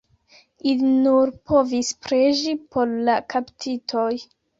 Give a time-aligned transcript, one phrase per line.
[0.69, 4.09] Ili nur povis preĝi por la kaptitoj.